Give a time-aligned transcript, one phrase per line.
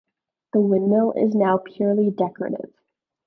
[0.53, 2.73] The windmill is now purely decorative.